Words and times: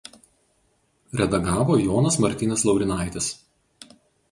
Redagavo 1.19 1.77
Jonas 1.83 2.17
Martynas 2.27 2.63
Laurinaitis. 2.71 3.31